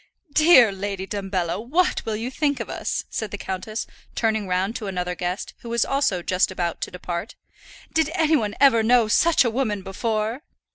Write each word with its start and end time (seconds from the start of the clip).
"Dear 0.33 0.71
Lady 0.71 1.05
Dumbello, 1.05 1.59
what 1.61 2.03
will 2.07 2.15
you 2.15 2.31
think 2.31 2.59
of 2.59 2.71
us?" 2.71 3.05
said 3.11 3.29
the 3.29 3.37
countess, 3.37 3.85
turning 4.15 4.47
round 4.47 4.75
to 4.77 4.87
another 4.87 5.13
guest, 5.13 5.53
who 5.59 5.69
was 5.69 5.85
also 5.85 6.23
just 6.23 6.49
about 6.49 6.81
to 6.81 6.89
depart. 6.89 7.35
"Did 7.93 8.09
any 8.15 8.35
one 8.35 8.55
ever 8.59 8.81
know 8.81 9.07
such 9.07 9.45
a 9.45 9.51
woman 9.51 9.83
before?" 9.83 10.41